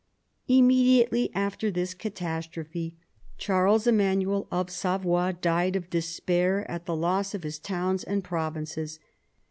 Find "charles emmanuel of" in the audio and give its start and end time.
3.37-4.71